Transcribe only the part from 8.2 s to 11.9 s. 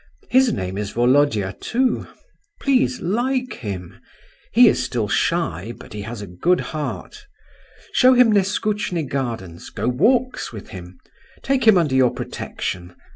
Neskutchny gardens, go walks with him, take him